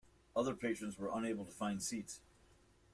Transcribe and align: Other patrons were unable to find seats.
Other 0.35 0.55
patrons 0.55 0.97
were 0.97 1.11
unable 1.13 1.45
to 1.45 1.51
find 1.51 1.79
seats. 1.79 2.21